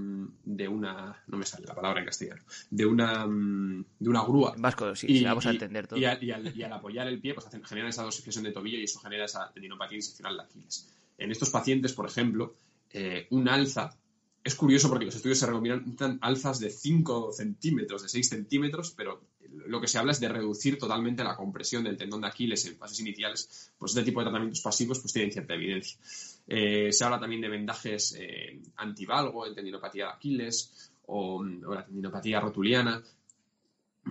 [0.45, 4.95] de una, no me sale la palabra en castellano, de una, de una grúa Vasco,
[4.95, 5.99] sí, sí, vamos a entender todo.
[5.99, 8.77] y y al- y al apoyar el pie, pues hacen- generan esa dorsiflexión de tobillo
[8.77, 10.89] y eso genera esa tendinopatía insercional de Aquiles.
[11.17, 12.55] En estos pacientes, por ejemplo,
[12.91, 13.97] eh, un alza,
[14.43, 19.21] es curioso porque los estudios se recomiendan alzas de 5 centímetros, de 6 centímetros, pero
[19.67, 22.75] lo que se habla es de reducir totalmente la compresión del tendón de Aquiles en
[22.77, 23.71] fases iniciales.
[23.77, 25.99] Pues este tipo de tratamientos pasivos pues tienen cierta evidencia.
[26.47, 31.85] Eh, se habla también de vendajes eh, antivalgo en tendinopatía de Aquiles o, o la
[31.85, 33.03] tendinopatía rotuliana.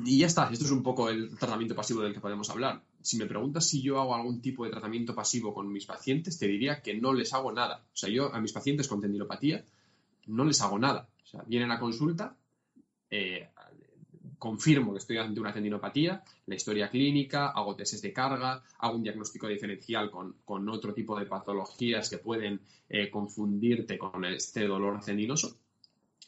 [0.04, 2.84] Y ya está, esto es un poco el tratamiento pasivo del que podemos hablar.
[3.02, 6.46] Si me preguntas si yo hago algún tipo de tratamiento pasivo con mis pacientes, te
[6.46, 7.82] diría que no les hago nada.
[7.92, 9.64] O sea, yo a mis pacientes con tendinopatía
[10.26, 11.09] no les hago nada.
[11.22, 12.37] O sea, vienen a consulta,
[13.11, 13.48] eh,
[14.40, 19.02] confirmo que estoy ante una tendinopatía, la historia clínica, hago testes de carga, hago un
[19.02, 25.04] diagnóstico diferencial con, con otro tipo de patologías que pueden eh, confundirte con este dolor
[25.04, 25.59] tendinoso.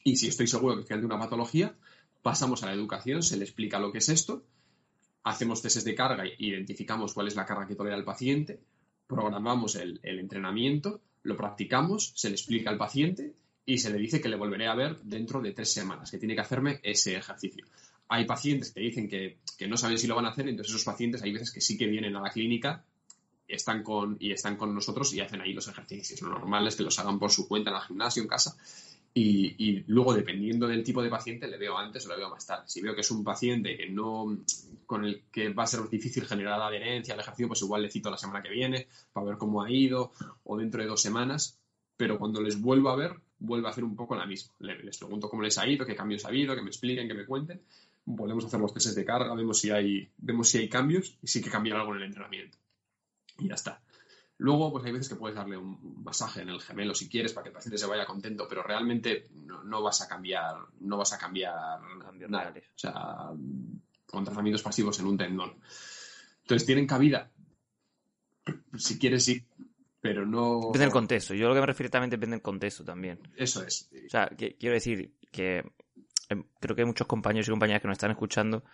[0.05, 1.75] Y si estoy seguro que estoy ante una patología,
[2.21, 4.45] pasamos a la educación, se le explica lo que es esto,
[5.25, 8.61] hacemos testes de carga e identificamos cuál es la carga que tolera el paciente,
[9.07, 14.29] programamos el entrenamiento, lo practicamos, se le explica al paciente y se le dice que
[14.29, 17.67] le volveré a ver dentro de tres semanas, que tiene que hacerme ese ejercicio.
[18.09, 20.85] Hay pacientes que dicen que, que no saben si lo van a hacer, entonces esos
[20.85, 22.85] pacientes hay veces que sí que vienen a la clínica
[23.49, 26.23] están con, y están con nosotros y hacen ahí los ejercicios.
[26.23, 28.57] Lo normal es que los hagan por su cuenta en el gimnasio, en casa.
[29.15, 32.47] Y, y luego, dependiendo del tipo de paciente, le veo antes o le veo más
[32.47, 32.65] tarde.
[32.67, 34.39] Si veo que es un paciente que no,
[34.87, 38.11] con el que va a ser difícil generar adherencia al ejercicio, pues igual le cito
[38.11, 40.13] la semana que viene para ver cómo ha ido
[40.45, 41.59] o dentro de dos semanas.
[41.99, 44.53] Pero cuando les vuelvo a ver, vuelvo a hacer un poco la misma.
[44.61, 47.15] Le- Les pregunto cómo les ha ido, qué cambios ha habido, que me expliquen, que
[47.15, 47.61] me cuenten.
[48.05, 51.27] Volvemos a hacer los testes de carga, vemos si hay, vemos si hay cambios y
[51.29, 52.59] si hay que cambiar algo en el entrenamiento.
[53.39, 53.81] Y ya está.
[54.39, 57.45] Luego, pues hay veces que puedes darle un masaje en el gemelo si quieres para
[57.45, 61.13] que el paciente se vaya contento, pero realmente no, no vas a cambiar, no vas
[61.13, 62.45] a cambiar Cambios nada.
[62.51, 62.65] reales.
[62.75, 63.31] O sea,
[64.07, 65.55] con tratamientos pasivos en un tendón.
[66.43, 67.31] Entonces, ¿tienen cabida?
[68.77, 69.45] Si quieres, sí,
[70.03, 70.57] pero no...
[70.67, 71.33] Depende del contexto.
[71.33, 73.19] Yo lo que me refiero también depende del contexto también.
[73.37, 73.89] Eso es.
[74.07, 75.59] O sea, que- quiero decir que
[76.29, 78.65] eh, creo que hay muchos compañeros y compañeras que nos están escuchando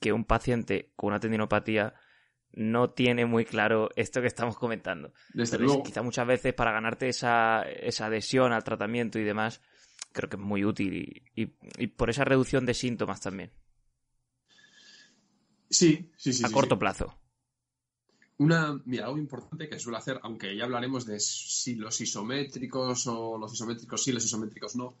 [0.00, 1.92] que un paciente con una tendinopatía
[2.52, 5.08] no tiene muy claro esto que estamos comentando.
[5.34, 9.60] Desde Entonces, luego, quizá muchas veces para ganarte esa, esa adhesión al tratamiento y demás,
[10.12, 10.94] creo que es muy útil
[11.34, 13.52] y, y- y por esa reducción de síntomas también,
[15.68, 16.44] sí, sí, sí.
[16.44, 16.78] a sí, corto sí.
[16.80, 17.19] plazo.
[18.40, 23.36] Una, mira, algo importante que suele hacer, aunque ya hablaremos de si los isométricos o
[23.36, 24.94] los isométricos sí, los isométricos no,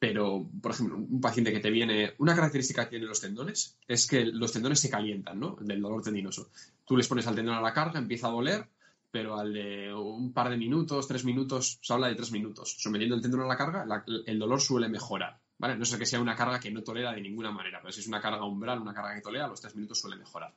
[0.00, 4.08] pero, por ejemplo, un paciente que te viene, una característica que tienen los tendones es
[4.08, 5.56] que los tendones se calientan, ¿no?
[5.60, 6.50] Del dolor tendinoso.
[6.84, 8.66] Tú les pones al tendón a la carga, empieza a doler,
[9.08, 13.14] pero al de un par de minutos, tres minutos, se habla de tres minutos, sometiendo
[13.14, 13.86] el tendón a la carga,
[14.26, 15.76] el dolor suele mejorar, ¿vale?
[15.76, 18.08] No sé que sea una carga que no tolera de ninguna manera, pero si es
[18.08, 20.52] una carga umbral, una carga que tolera, los tres minutos suele mejorar.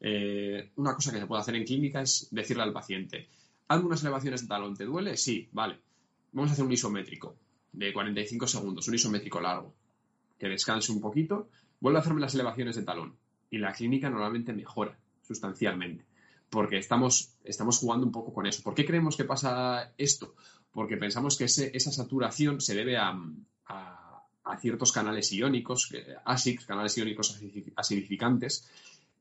[0.00, 3.28] Eh, una cosa que se puede hacer en clínica es decirle al paciente,
[3.68, 5.16] hazme unas elevaciones de talón, ¿te duele?
[5.16, 5.78] Sí, vale.
[6.32, 7.36] Vamos a hacer un isométrico
[7.72, 9.74] de 45 segundos, un isométrico largo.
[10.38, 11.48] Que descanse un poquito,
[11.80, 13.16] vuelve a hacerme las elevaciones de talón.
[13.50, 16.04] Y la clínica normalmente mejora sustancialmente.
[16.50, 18.62] Porque estamos, estamos jugando un poco con eso.
[18.62, 20.34] ¿Por qué creemos que pasa esto?
[20.72, 23.18] Porque pensamos que esa saturación se debe a,
[23.66, 25.90] a- ciertos canales iónicos,
[26.24, 28.68] ASICs, canales iónicos acidifi- acidificantes.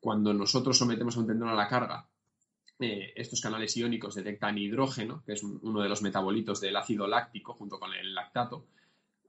[0.05, 2.07] Cuando nosotros sometemos a un tendón a la carga,
[2.77, 7.07] eh, estos canales iónicos detectan hidrógeno, que es un- uno de los metabolitos del ácido
[7.07, 8.67] láctico junto con el lactato.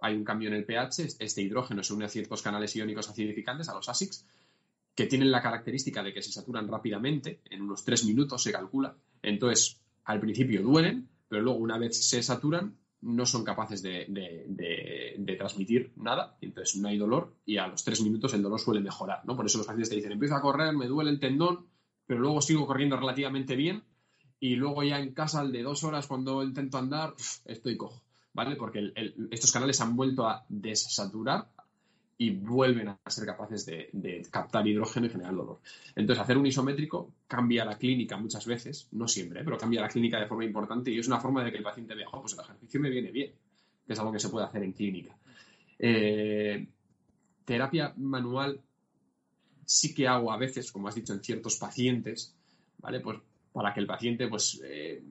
[0.03, 3.71] Hay un cambio en el pH, este hidrógeno se une a ciertos canales iónicos acidificantes,
[3.71, 4.27] a los ASICs,
[4.95, 8.95] que tienen la característica de que se saturan rápidamente, en unos tres minutos se calcula.
[9.23, 15.93] Entonces, al principio duelen, pero luego una vez se saturan, no son capaces de, transmitir
[15.97, 19.37] nada, entonces no hay dolor y a los tres minutos el dolor suele mejorar, ¿no?
[19.37, 21.67] Por eso los pacientes te dicen, empiezo a correr, me duele el tendón,
[22.07, 23.85] pero luego sigo corriendo relativamente bien
[24.41, 27.15] y luego ya en casa al de dos horas cuando intento andar,
[27.45, 28.57] estoy cojo, ¿vale?
[28.57, 28.93] Porque
[29.31, 31.49] estos canales han vuelto a desaturar
[32.19, 35.61] y vuelven a ser capaces de, captar hidrógeno y generar dolor.
[35.95, 40.19] Entonces, hacer un isométrico cambia la clínica muchas veces, no siempre, pero cambia la clínica
[40.19, 42.81] de forma importante y es una forma de que el paciente vea, pues el ejercicio
[42.81, 43.33] me viene bien,
[43.87, 45.15] que es algo que se puede hacer en clínica.
[45.79, 46.67] Eh,
[47.45, 48.61] terapia manual
[49.67, 52.35] sí que hago a veces, como has dicho, en ciertos pacientes,
[52.79, 53.01] ¿vale?
[53.01, 53.19] Pues
[53.53, 55.03] para que el paciente pues eh,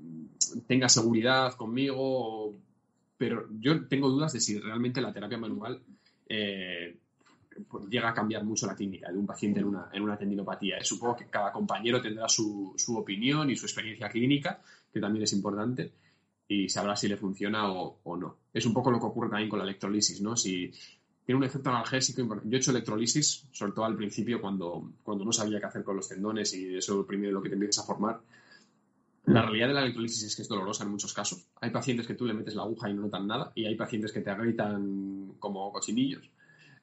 [0.67, 2.55] tenga seguridad conmigo,
[3.17, 5.81] pero yo tengo dudas de si realmente la terapia manual
[6.27, 6.97] eh,
[7.89, 10.83] llega a cambiar mucho la clínica de un paciente en una, en una tendinopatía.
[10.83, 14.61] Supongo que cada compañero tendrá su, su, opinión y su experiencia clínica,
[14.91, 15.91] que también es importante,
[16.47, 18.37] y sabrá si le funciona o, no.
[18.53, 20.35] Es un poco lo que ocurre también con la electrolisis, ¿no?
[20.35, 20.71] Si
[21.25, 22.49] tiene un efecto analgésico importante.
[22.49, 25.95] Yo he hecho electrolisis, sobre todo al principio, cuando, cuando no sabía qué hacer con
[25.95, 28.21] los tendones y eso es primero lo que te empiezas a formar.
[29.27, 31.47] La realidad de la electrolisis es que es dolorosa en muchos casos.
[31.59, 34.11] Hay pacientes que tú le metes la aguja y no notan nada, y hay pacientes
[34.11, 36.29] que te agrietan como cochinillos.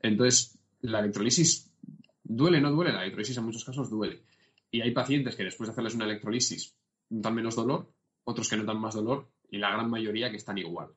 [0.00, 1.70] Entonces, la electrolisis
[2.24, 4.22] duele, no duele, la electrolisis en muchos casos duele.
[4.70, 6.74] Y hay pacientes que después de hacerles una electrolisis
[7.10, 7.92] notan menos dolor,
[8.24, 10.88] otros que notan más dolor, y la gran mayoría que están igual.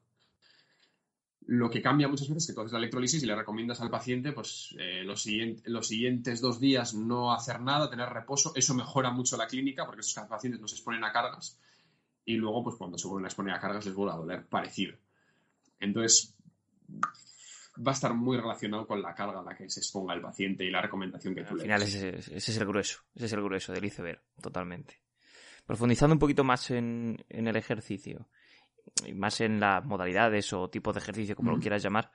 [1.47, 3.91] Lo que cambia muchas veces es que tú haces la electrolisis y le recomiendas al
[3.91, 8.51] paciente, pues, eh, los, siguientes dos días no hacer nada, tener reposo.
[8.55, 11.59] Eso mejora mucho la clínica porque esos pacientes no se exponen a cargas
[12.25, 14.95] y luego, pues, cuando se vuelven a exponer a cargas les vuelve a doler parecido.
[15.79, 16.35] Entonces,
[17.77, 20.63] va a estar muy relacionado con la carga a la que se exponga el paciente
[20.63, 23.71] y la recomendación que tú Al final, ese, es el grueso, ese es el grueso
[23.71, 24.99] del iceberg, totalmente.
[25.67, 28.29] Profundizando un poquito más en el ejercicio
[29.13, 32.11] más en las modalidades o tipos de ejercicio, como lo quieras llamar,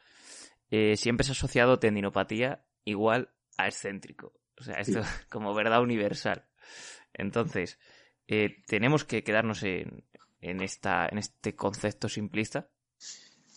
[0.70, 4.33] eh, siempre se ha asociado tendinopatía igual a excéntrico.
[4.59, 6.44] O sea, esto como verdad universal.
[7.12, 7.78] Entonces,
[8.28, 10.04] eh, tenemos que quedarnos en,
[10.40, 12.68] en, esta, en este concepto simplista.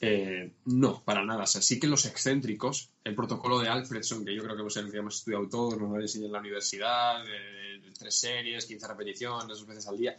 [0.02, 1.44] Eh, no, para nada.
[1.44, 4.76] O sea, sí que los excéntricos, el protocolo de Alfredson, que yo creo que hemos,
[4.76, 7.24] hemos estudiado todos, nos lo enseñado en la universidad,
[7.98, 10.18] tres series, 15 repeticiones, dos veces al día,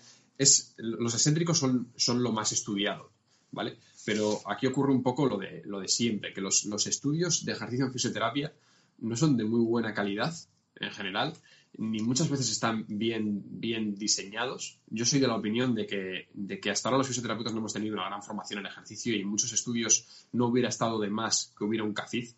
[0.76, 3.10] los excéntricos son, son lo más estudiado,
[3.52, 3.78] ¿vale?
[4.04, 7.86] Pero aquí ocurre un poco lo de, lo de siempre, que los, estudios de ejercicio
[7.86, 8.52] en fisioterapia
[8.98, 10.34] no son de muy buena calidad
[10.76, 11.34] en general,
[11.76, 14.78] ni muchas veces están bien, bien diseñados.
[14.88, 17.72] Yo soy de la opinión de que, de que hasta ahora los fisioterapeutas no hemos
[17.72, 21.52] tenido una gran formación en ejercicio y en muchos estudios no hubiera estado de más
[21.56, 22.28] que hubiera un CACID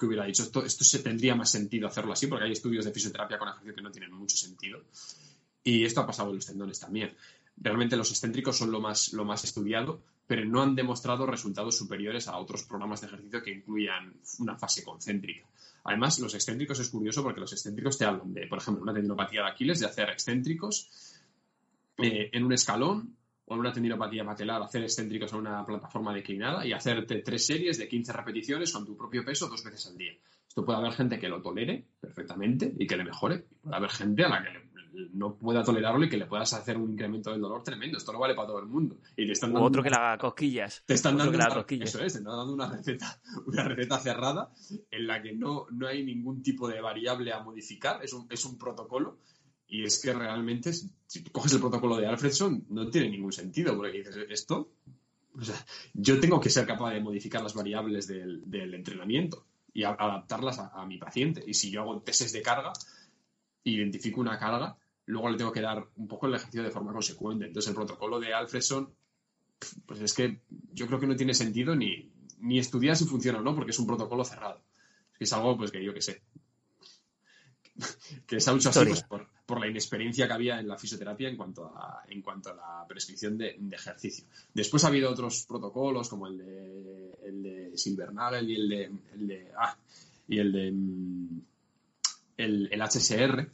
[0.00, 2.90] que hubiera dicho esto, esto se tendría más sentido hacerlo así, porque hay estudios de
[2.90, 4.82] fisioterapia con ejercicio que no tienen mucho sentido.
[5.62, 7.14] Y esto ha pasado en los tendones también.
[7.60, 12.26] Realmente los excéntricos son lo más, lo más estudiado, pero no han demostrado resultados superiores
[12.26, 15.46] a otros programas de ejercicio que incluyan una fase concéntrica.
[15.84, 19.42] Además, los excéntricos es curioso porque los excéntricos te hablan de, por ejemplo, una tendinopatía
[19.42, 20.88] de Aquiles, de hacer excéntricos
[21.98, 26.64] eh, en un escalón o en una tendinopatía patelar, hacer excéntricos en una plataforma declinada
[26.64, 30.12] y hacerte tres series de 15 repeticiones con tu propio peso dos veces al día.
[30.46, 33.44] Esto puede haber gente que lo tolere perfectamente y que le mejore.
[33.62, 34.60] Puede haber gente a la que le
[35.12, 37.98] no pueda tolerarlo y que le puedas hacer un incremento del dolor tremendo.
[37.98, 38.98] Esto no vale para todo el mundo.
[39.16, 40.82] Y te están dando otro que le haga cosquillas.
[40.86, 44.52] Te están dando, Eso es, te están dando una receta, una receta cerrada
[44.90, 48.04] en la que no, no hay ningún tipo de variable a modificar.
[48.04, 49.18] Es un, es un protocolo.
[49.68, 53.76] Y es que realmente, si tú coges el protocolo de Alfredson, no tiene ningún sentido,
[53.76, 54.72] porque dices, esto,
[55.32, 55.54] o sea,
[55.94, 60.84] yo tengo que ser capaz de modificar las variables del, entrenamiento y adaptarlas a, a,
[60.86, 61.44] mi paciente.
[61.46, 62.72] Y si yo hago testes de carga,
[63.64, 67.46] identifico una carga, luego le tengo que dar un poco el ejercicio de forma consecuente.
[67.46, 68.92] Entonces el protocolo de Alfredson,
[69.86, 70.40] pues es que
[70.72, 73.78] yo creo que no tiene sentido ni, ni estudiar si funciona o no, porque es
[73.78, 74.62] un protocolo cerrado.
[75.18, 76.22] Es algo pues que yo que sé.
[78.26, 79.04] que se ha hecho así pues,
[79.46, 82.86] por, la inexperiencia que había en la fisioterapia en cuanto a, en cuanto a la
[82.88, 84.24] prescripción de, ejercicio.
[84.54, 89.26] Después ha habido otros protocolos como el de, el de Silvernagel y el de, el
[89.26, 89.76] de, ah,
[90.28, 90.72] y el de
[92.44, 93.50] el, HSR.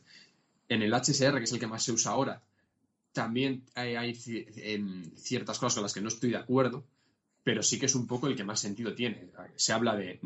[0.68, 2.42] En el HSR, que es el que más se usa ahora,
[3.12, 6.85] también hay, ciertas cosas con las que no estoy de acuerdo,
[7.42, 9.31] pero sí que es un poco el que más sentido tiene.
[9.55, 10.18] Se habla de,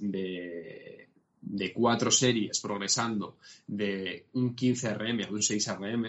[0.00, 6.06] de, cuatro series progresando de un 15 RM a un 6 RM.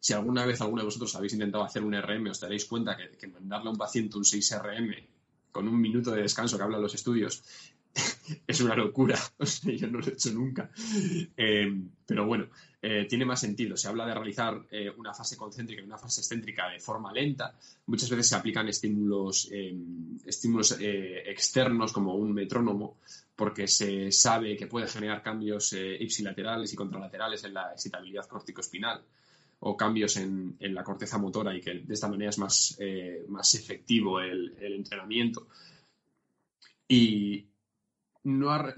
[0.00, 3.16] Si alguna vez alguno de vosotros habéis intentado hacer un RM, os daréis cuenta que,
[3.16, 4.94] que mandarle a un paciente un 6 RM
[5.50, 7.42] con un minuto de descanso que hablan los estudios
[8.46, 9.18] es una locura.
[9.62, 10.70] yo no lo he hecho nunca.
[11.36, 12.46] Eh, pero bueno,
[12.80, 13.76] eh, tiene más sentido.
[13.76, 17.54] Se habla de realizar eh, una fase concéntrica y una fase excéntrica de forma lenta.
[17.86, 19.50] Muchas veces se aplican estímulos,
[20.24, 22.98] estímulos externos como un metrónomo
[23.34, 29.00] porque se sabe que puede generar cambios ipsilaterales y contralaterales en la excitabilidad corticoespinal
[29.60, 32.78] o cambios en, la corteza motora y que de esta manera es más,
[33.28, 35.46] más efectivo el, el entrenamiento.
[36.88, 37.48] Y,
[38.28, 38.74] no ha,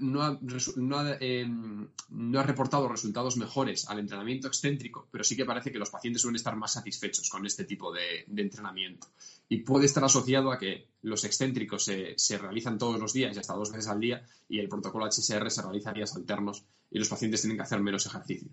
[1.19, 5.89] em, no, ha, reportado resultados mejores al entrenamiento excéntrico, pero sí que parece que los
[5.89, 9.07] pacientes suelen estar más satisfechos con este tipo de, entrenamiento.
[9.49, 13.53] Y puede estar asociado a que los excéntricos se, realizan todos los días y hasta
[13.53, 17.41] dos veces al día, y el protocolo HSR se realiza días alternos y los pacientes
[17.41, 18.49] tienen que hacer menos ejercicio.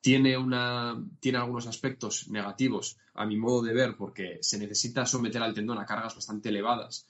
[0.00, 5.42] Tiene, una, tiene algunos aspectos negativos, a mi modo de ver, porque se necesita someter
[5.42, 7.06] al tendón a cargas bastante elevadas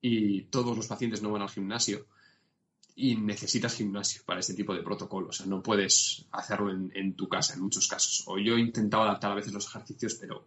[0.00, 2.06] y todos los pacientes no van al gimnasio
[2.96, 5.28] y necesitas gimnasio para este tipo de protocolo.
[5.28, 8.24] O sea, no puedes hacerlo en, tu casa en muchos casos.
[8.26, 10.46] O yo he intentado adaptar a veces los ejercicios, pero,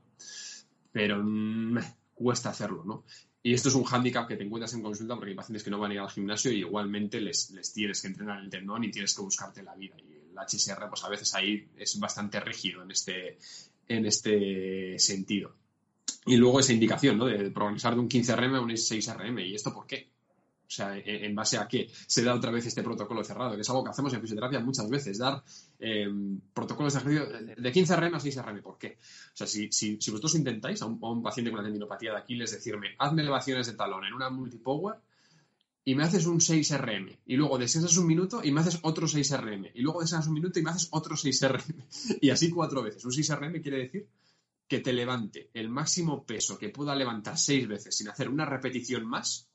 [0.91, 1.77] pero mm,
[2.13, 3.03] cuesta hacerlo, ¿no?
[3.43, 5.79] Y esto es un hándicap que te encuentras en consulta porque hay pacientes que no
[5.79, 8.91] van a ir al gimnasio y igualmente les, les tienes que entrenar el tendón y
[8.91, 9.95] tienes que buscarte la vida.
[9.99, 13.37] Y el HSR, pues a veces ahí es bastante rígido en este,
[13.87, 15.55] en este sentido.
[16.25, 17.25] Y luego esa indicación, ¿no?
[17.25, 19.47] De progresar de un 15RM a un 6RM.
[19.47, 20.11] ¿Y esto por qué?
[20.67, 23.55] O sea, ¿en base a qué se da otra vez este protocolo cerrado?
[23.55, 25.41] Que es algo que hacemos en fisioterapia muchas veces, dar
[25.79, 26.07] eh,
[26.53, 28.61] protocolos de ejercicio de 15 RM a 6 RM.
[28.61, 28.97] ¿Por qué?
[29.33, 32.95] O sea, si, si, vosotros intentáis a un, paciente con una tendinopatía de Aquiles decirme,
[32.99, 34.97] hazme elevaciones de talón en una multipower
[35.85, 39.07] y me haces un 6 RM, y luego descansas un minuto y me haces otro
[39.07, 41.85] 6 RM, y luego descansas un minuto y me haces otro 6 RM,
[42.21, 43.05] y así cuatro veces.
[43.05, 44.09] Un 6 RM quiere decir
[44.67, 49.05] que te levante el máximo peso que pueda levantar seis veces sin hacer una repetición
[49.05, 49.46] más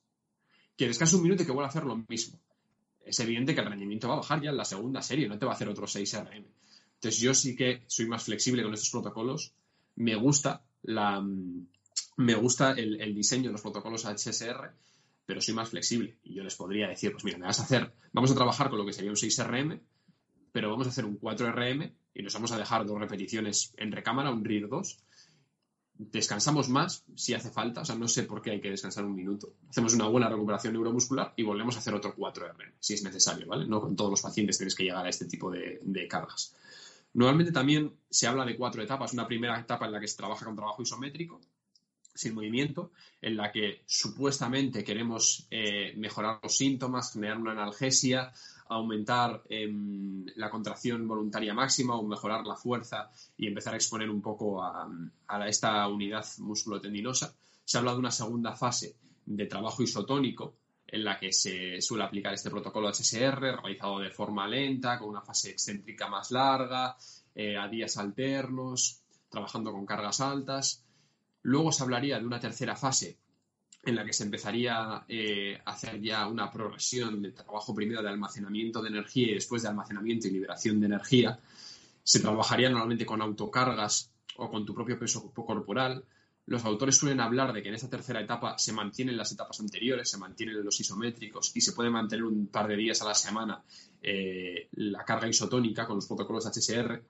[0.76, 2.40] que descanse un minuto y que vuelva a hacer lo mismo.
[3.04, 5.46] Es evidente que el rendimiento va a bajar ya en la segunda serie, no te
[5.46, 6.46] va a hacer otro 6 RM.
[6.94, 9.52] Entonces yo sí que soy más flexible con estos protocolos.
[9.96, 11.22] Me gusta la
[12.16, 14.72] me gusta el, diseño de los protocolos HSR,
[15.26, 16.18] pero soy más flexible.
[16.22, 18.78] Y yo les podría decir, pues mira, me vas a hacer, vamos a trabajar con
[18.78, 19.80] lo que sería un 6 RM,
[20.52, 23.92] pero vamos a hacer un 4 RM y nos vamos a dejar dos repeticiones en
[23.92, 24.98] recámara, un RIR 2,
[26.11, 29.15] descansamos más si hace falta, o sea, no sé por qué hay que descansar un
[29.15, 29.55] minuto.
[29.69, 33.67] Hacemos una buena recuperación neuromuscular y volvemos a hacer otro 4R, si es necesario, ¿vale?
[33.67, 36.55] No con todos los pacientes tienes que llegar a este tipo de, cargas.
[37.15, 39.12] Normalmente también se habla de cuatro etapas.
[39.12, 41.41] Una primera etapa en la que se trabaja con trabajo isométrico,
[42.14, 48.33] sin movimiento, en la que supuestamente queremos eh, mejorar los síntomas, generar una analgesia,
[48.68, 54.22] aumentar em, la contracción voluntaria máxima o mejorar la fuerza y empezar a exponer un
[54.22, 54.88] poco a,
[55.46, 57.35] esta unidad músculo-tendinosa.
[57.64, 62.35] Se habla de una segunda fase de trabajo isotónico en la que se suele aplicar
[62.35, 66.96] este protocolo HSR realizado de forma lenta, con una fase excéntrica más larga,
[67.35, 70.82] eh, a días alternos, trabajando con cargas altas.
[71.42, 73.18] Luego se hablaría de una tercera fase
[73.85, 78.09] en la que se empezaría eh, a hacer ya una progresión de trabajo primero de
[78.09, 81.38] almacenamiento de energía y después de almacenamiento y liberación de energía.
[82.05, 86.05] Se trabajaría normalmente con autocargas o con tu propio peso corporal.
[86.46, 90.11] Los autores suelen hablar de que en esta tercera etapa se mantienen las etapas anteriores,
[90.11, 93.62] se mantienen los isométricos y se puede mantener un par de días a la semana
[94.00, 97.02] eh, la carga isotónica con los protocolos HSR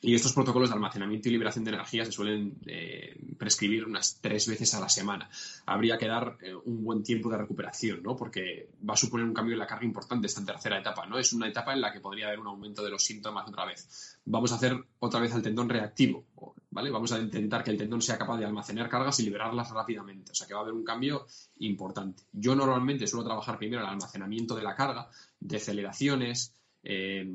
[0.00, 4.46] y estos protocolos de almacenamiento y liberación de energía se suelen eh, prescribir unas tres
[4.46, 5.30] veces a la semana.
[5.66, 8.14] Habría que dar eh, un buen tiempo de recuperación, ¿no?
[8.16, 11.18] Porque va a suponer un cambio en la carga importante esta tercera etapa, ¿no?
[11.18, 14.18] Es una etapa en la que podría haber un aumento de los síntomas otra vez.
[14.26, 16.26] Vamos a hacer otra vez al tendón reactivo,
[16.70, 16.90] ¿vale?
[16.90, 20.32] Vamos a intentar que el tendón sea capaz de almacenar cargas y liberarlas rápidamente.
[20.32, 21.26] O sea que va a haber un cambio
[21.58, 22.24] importante.
[22.32, 25.08] Yo normalmente suelo trabajar primero el almacenamiento de la carga,
[25.40, 27.26] deceleraciones, eh,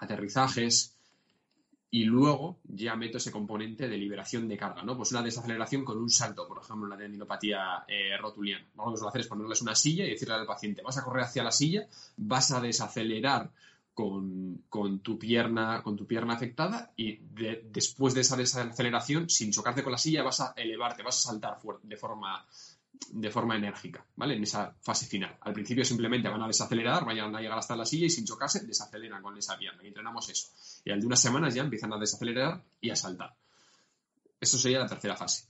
[0.00, 0.96] aterrizajes,
[1.94, 4.96] y luego ya meto ese componente de liberación de carga, ¿no?
[4.96, 8.66] Pues una desaceleración con un salto, por ejemplo, la tendinopatía eh, rotuliana.
[8.76, 11.22] Lo que a hacer es ponerles una silla y decirle al paciente, vas a correr
[11.22, 13.48] hacia la silla, vas a desacelerar
[13.94, 14.64] con,
[15.04, 17.20] tu, pierna, con tu pierna afectada y
[17.70, 21.58] después de esa desaceleración, sin chocarte con la silla, vas a elevarte, vas a saltar
[21.80, 22.44] de forma
[23.10, 24.34] de forma enérgica, ¿vale?
[24.36, 25.36] En esa fase final.
[25.40, 28.64] Al principio simplemente van a desacelerar, vayan a llegar hasta la silla y sin chocarse
[28.64, 29.82] desaceleran con esa pierna.
[29.82, 30.48] Y entrenamos eso.
[30.84, 33.34] Y al de unas semanas ya empiezan a desacelerar y a saltar.
[34.40, 35.46] Eso sería la tercera fase.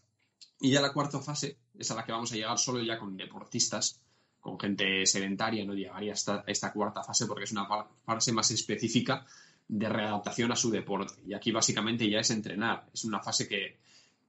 [0.60, 3.16] Y ya la cuarta fase es a la que vamos a llegar solo ya con
[3.16, 4.00] deportistas,
[4.40, 7.66] con gente sedentaria, no llegaría hasta esta cuarta fase porque es una
[8.04, 9.26] fase más específica
[9.66, 11.14] de readaptación a su deporte.
[11.26, 12.86] Y aquí básicamente ya es entrenar.
[12.92, 13.78] Es una fase que,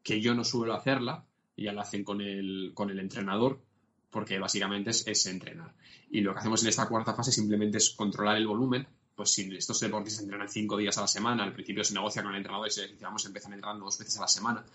[0.01, 1.26] que yo no suelo hacerla,
[1.64, 3.62] ya la hacen con el, con el entrenador,
[4.10, 5.74] porque básicamente es, entrenar.
[6.10, 8.88] Y lo que hacemos en esta cuarta fase simplemente es controlar el volumen.
[9.16, 12.32] Pues si estos deportistas entrenan cinco días a la semana, al principio se negocia con
[12.32, 14.66] el entrenador y se dice, vamos a entrenando dos veces a la semana,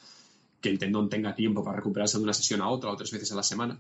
[0.61, 3.33] que el tendón tenga tiempo para recuperarse de una sesión a otra o tres veces
[3.33, 3.79] a la semana,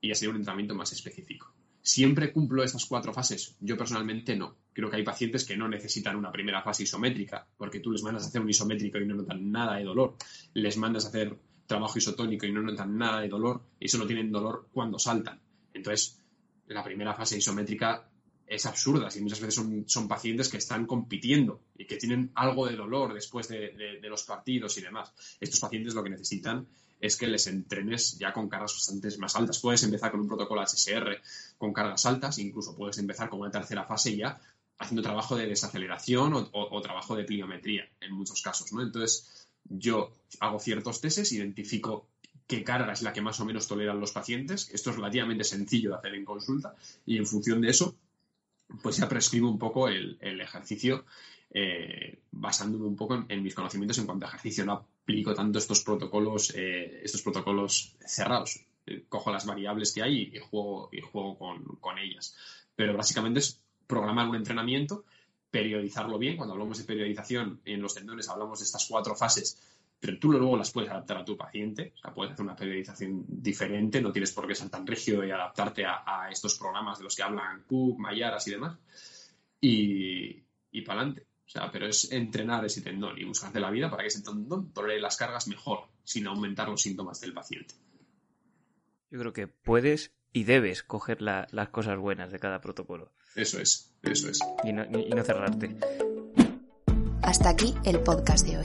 [0.00, 1.52] y ya sería un entrenamiento más específico.
[1.80, 3.56] ¿Siempre cumplo estas cuatro fases?
[3.60, 4.56] Yo personalmente no.
[4.72, 8.24] Creo que hay pacientes que no necesitan una primera fase isométrica, porque tú les mandas
[8.24, 10.16] a hacer un isométrico y no notan nada de dolor.
[10.54, 14.30] Les mandas a hacer trabajo isotónico y no notan nada de dolor y solo tienen
[14.30, 15.40] dolor cuando saltan.
[15.72, 16.18] Entonces,
[16.68, 18.08] la primera fase isométrica
[18.46, 22.76] es absurda, si muchas veces son, pacientes que están compitiendo y que tienen algo de
[22.76, 25.12] dolor después de, los partidos y demás.
[25.40, 26.66] Estos pacientes lo que necesitan
[27.00, 29.58] es que les entrenes ya con cargas bastante más altas.
[29.58, 31.20] Puedes empezar con un protocolo HSR
[31.58, 34.40] con cargas altas, incluso puedes empezar con una tercera fase ya
[34.78, 38.82] haciendo trabajo de desaceleración o, o trabajo de pliometría en muchos casos, ¿no?
[38.82, 42.06] Entonces, yo hago ciertos testes, identifico
[42.46, 44.70] qué carga es la que más o menos toleran los pacientes.
[44.72, 46.74] Esto es relativamente sencillo de hacer en consulta
[47.06, 47.96] y en función de eso,
[48.82, 51.04] pues ya prescribo un poco el, ejercicio
[51.50, 54.64] eh, basándome un poco en, mis conocimientos en cuanto a ejercicio.
[54.64, 58.60] No aplico tanto estos protocolos, eh, estos protocolos cerrados.
[58.86, 62.36] Eh, cojo las variables que hay y, juego, y juego con, con ellas.
[62.76, 65.04] Pero básicamente es programar un entrenamiento
[65.54, 66.36] periodizarlo bien.
[66.36, 69.56] Cuando hablamos de periodización en los tendones hablamos de estas cuatro fases,
[70.00, 71.92] pero tú luego las puedes adaptar a tu paciente.
[71.94, 75.30] O sea, puedes hacer una periodización diferente, no tienes por qué ser tan rígido y
[75.30, 78.76] adaptarte a, estos programas de los que hablan Cook, Mayaras y demás.
[79.60, 80.42] Y,
[80.72, 81.28] y para adelante.
[81.46, 84.72] O sea, pero es entrenar ese tendón y buscarte la vida para que ese tendón
[84.72, 87.76] tolere las cargas mejor, sin aumentar los síntomas del paciente.
[89.08, 93.10] Yo creo que puedes y debes coger las cosas buenas de cada protocolo.
[93.36, 94.38] Eso es, eso es.
[94.64, 95.76] Y no, y no cerrarte.
[97.22, 98.64] Hasta aquí el podcast de hoy.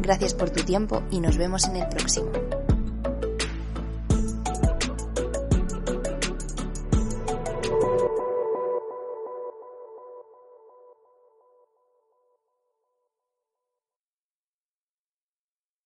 [0.00, 2.32] Gracias por tu tiempo y nos vemos en el próximo.